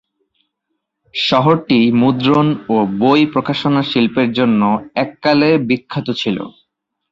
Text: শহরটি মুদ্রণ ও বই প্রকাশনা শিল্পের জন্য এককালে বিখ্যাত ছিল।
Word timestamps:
শহরটি 1.15 1.79
মুদ্রণ 2.01 2.47
ও 2.69 2.87
বই 2.99 3.21
প্রকাশনা 3.33 3.81
শিল্পের 3.91 4.29
জন্য 4.31 4.61
এককালে 4.95 5.49
বিখ্যাত 5.69 6.07
ছিল। 6.21 6.37